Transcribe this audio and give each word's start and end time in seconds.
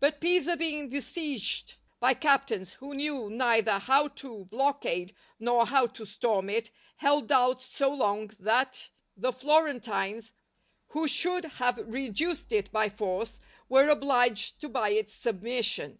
But 0.00 0.20
Pisa 0.22 0.56
being 0.56 0.88
besieged 0.88 1.74
by 2.00 2.14
captains 2.14 2.70
who 2.72 2.94
knew 2.94 3.28
neither 3.28 3.72
how 3.78 4.08
to 4.24 4.46
blockade 4.46 5.14
nor 5.38 5.66
how 5.66 5.86
to 5.88 6.06
storm 6.06 6.48
it, 6.48 6.70
held 6.96 7.30
out 7.30 7.60
so 7.60 7.90
long, 7.92 8.30
that 8.38 8.88
the 9.18 9.34
Florentines, 9.34 10.32
who 10.86 11.06
should 11.06 11.44
have 11.44 11.76
reduced 11.92 12.54
it 12.54 12.72
by 12.72 12.88
force, 12.88 13.38
were 13.68 13.90
obliged 13.90 14.62
to 14.62 14.70
buy 14.70 14.92
its 14.92 15.12
submission. 15.12 15.98